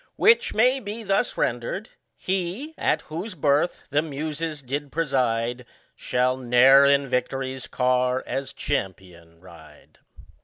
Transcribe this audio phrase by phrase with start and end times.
[0.15, 5.63] Which may be thus rendered: He, at whose birth the Muses did preside,
[5.95, 9.99] Shall i^e'er iu victory's car as CHAMPION ride.